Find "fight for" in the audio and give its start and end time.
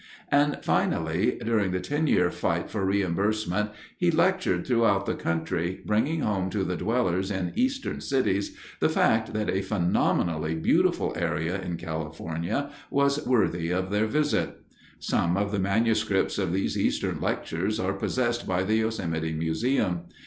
2.31-2.83